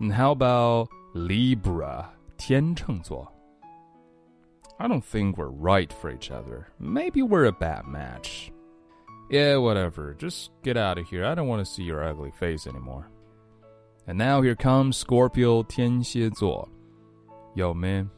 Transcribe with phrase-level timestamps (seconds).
[0.00, 2.06] And how about Libra?
[2.36, 3.30] 天秤座。
[4.78, 6.66] I don't think we're right for each other.
[6.80, 8.50] Maybe we're a bad match.
[9.30, 10.14] Yeah, whatever.
[10.14, 11.24] Just get out of here.
[11.24, 13.06] I don't want to see your ugly face anymore.
[14.06, 16.68] And now here comes Scorpio 天蝎座.
[17.54, 18.10] Yo, man.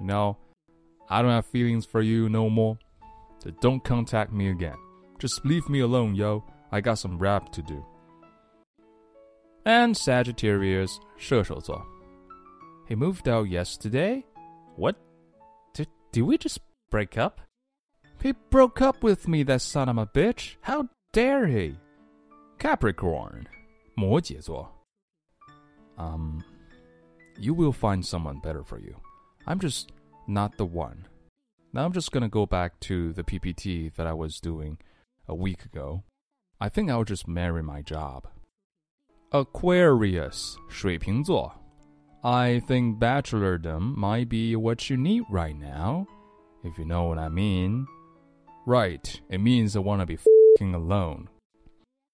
[0.00, 0.36] You know,
[1.08, 2.76] I don't have feelings for you no more.
[3.38, 4.76] So don't contact me again.
[5.18, 6.44] Just leave me alone, yo.
[6.72, 7.84] I got some rap to do.
[9.64, 11.82] And Sagittarius, 射手座.
[12.88, 14.24] He moved out yesterday?
[14.76, 14.96] What?
[15.74, 16.60] Did, did we just
[16.90, 17.40] break up?
[18.22, 20.56] He broke up with me, that son of a bitch.
[20.62, 21.76] How dare he?
[22.58, 23.46] Capricorn,
[23.96, 24.68] 摩羯座.
[25.98, 26.42] Um,
[27.38, 28.96] you will find someone better for you.
[29.46, 29.92] I'm just
[30.26, 31.06] not the one.
[31.74, 34.78] Now I'm just gonna go back to the PPT that I was doing
[35.28, 36.02] a week ago.
[36.60, 38.26] I think I'll just marry my job.
[39.32, 41.52] Aquarius, 水瓶座.
[42.22, 46.06] I think bachelordom might be what you need right now,
[46.64, 47.86] if you know what I mean.
[48.66, 50.18] Right, it means I wanna be
[50.58, 51.28] fing alone.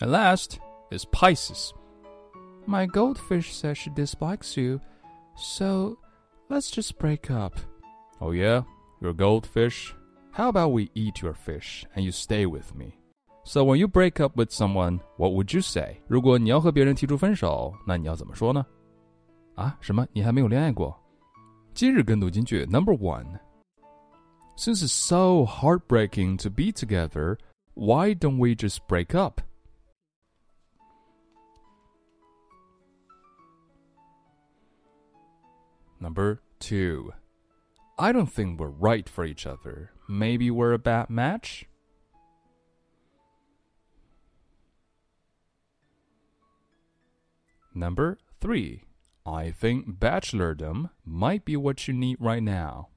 [0.00, 0.60] And last
[0.90, 1.72] is Pisces.
[2.66, 4.80] My goldfish says she dislikes you,
[5.34, 5.98] so
[6.50, 7.58] let's just break up.
[8.20, 8.62] Oh yeah?
[9.02, 9.94] Your goldfish?
[10.32, 12.98] How about we eat your fish and you stay with me?
[13.44, 16.00] So when you break up with someone, what would you say?
[16.06, 18.64] 如果你要和别人提出分手，那你要怎么说呢？
[19.54, 20.06] 啊，什么？
[20.12, 20.94] 你还没有恋爱过？
[21.74, 23.38] 今日跟读金句 Number one.
[24.56, 27.38] Since it's so heartbreaking to be together,
[27.74, 29.40] why don't we just break up?
[36.00, 37.12] Number two.
[37.97, 39.91] I don't think we're right for each other.
[40.09, 41.65] Maybe we're a bad match?
[47.73, 48.83] Number three.
[49.25, 52.89] I think bachelordom might be what you need right now.